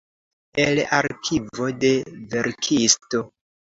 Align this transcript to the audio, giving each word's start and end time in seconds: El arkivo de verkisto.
El 0.61 0.79
arkivo 0.99 1.69
de 1.85 1.93
verkisto. 2.35 3.23